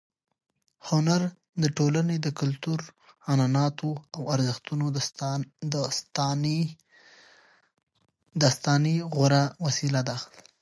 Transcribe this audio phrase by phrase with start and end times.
[0.87, 1.21] هنر
[1.61, 2.79] د ټولنې د کلتور،
[3.31, 4.85] عنعناتو او ارزښتونو
[8.41, 10.17] د ساتنې غوره وسیله ده.